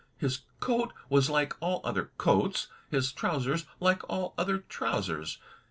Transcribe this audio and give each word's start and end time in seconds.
His 0.17 0.39
coat 0.59 0.93
was 1.09 1.29
like 1.29 1.53
all 1.59 1.79
other 1.83 2.09
coats, 2.17 2.69
his 2.89 3.11
trousers 3.11 3.67
like 3.79 4.01
all 4.09 4.33
other 4.35 4.57
trousers. 4.57 5.37